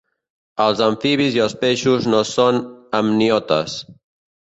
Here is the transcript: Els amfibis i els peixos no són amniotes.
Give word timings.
Els 0.65 0.81
amfibis 0.85 1.37
i 1.37 1.45
els 1.45 1.55
peixos 1.65 2.09
no 2.17 2.25
són 2.33 2.61
amniotes. 3.05 3.81